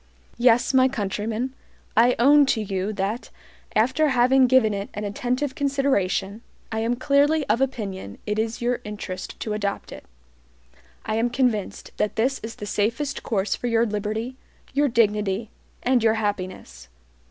Yes, 0.39 0.73
my 0.73 0.87
countrymen, 0.87 1.53
I 1.95 2.15
own 2.17 2.47
to 2.47 2.59
you 2.63 2.91
that, 2.93 3.29
after 3.75 4.07
having 4.07 4.47
given 4.47 4.73
it 4.73 4.89
an 4.95 5.03
attentive 5.03 5.53
consideration, 5.53 6.41
I 6.71 6.79
am 6.79 6.95
clearly 6.95 7.45
of 7.45 7.61
opinion 7.61 8.17
it 8.25 8.39
is 8.39 8.63
your 8.63 8.81
interest 8.83 9.39
to 9.41 9.53
adopt 9.53 9.91
it. 9.91 10.05
I 11.05 11.17
am 11.17 11.29
convinced 11.29 11.91
that 11.97 12.15
this 12.15 12.39
is 12.39 12.55
the 12.55 12.65
safest 12.65 13.21
course 13.21 13.55
for 13.55 13.67
your 13.67 13.85
liberty, 13.85 14.37
your 14.73 14.87
dignity, 14.87 15.51
and 15.83 16.01
your 16.03 16.15
happiness. 16.15 16.87